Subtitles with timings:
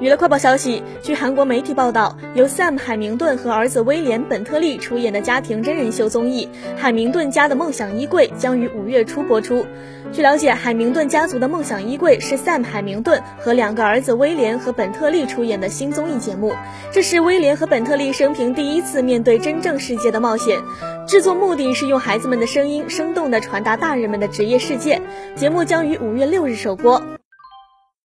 [0.00, 6.48] 娱乐快报消息，据韩国媒体报道，由 Sam 海明顿和儿子威廉本特利出演的家庭真人秀综艺
[6.80, 9.66] 《海明顿家的梦想衣柜》将于五月初播出。
[10.10, 16.54] 据了解，海明顿家族的梦想衣柜是 Sam 海明顿和两个儿子威廉和本特利出演的新综艺节目，
[16.90, 20.58] 这是威廉和本特利生平第一次面对真正世界的冒险。
[21.06, 25.02] 制作目的是用孩子们的声音，生动地传达大人们的职业世界。
[25.36, 27.02] 节目将于五月六日首播。